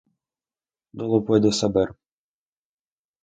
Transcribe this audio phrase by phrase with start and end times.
[0.93, 1.89] Luego puedo saber.